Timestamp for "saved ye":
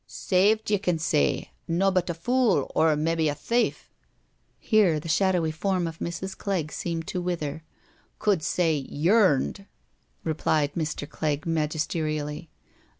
0.07-0.79